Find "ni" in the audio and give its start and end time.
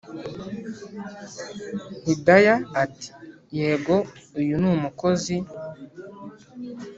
4.61-4.67